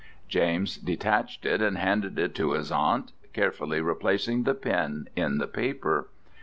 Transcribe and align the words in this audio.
James 0.27 0.77
detached 0.77 1.45
it 1.45 1.61
and 1.61 1.77
handed 1.77 2.17
it 2.17 2.33
to 2.33 2.53
his 2.53 2.71
aunt, 2.71 3.11
carefully 3.33 3.81
replacing 3.81 4.45
the 4.45 4.55
pin 4.55 5.07
in 5.15 5.37
the 5.37 5.45
paper. 5.45 6.07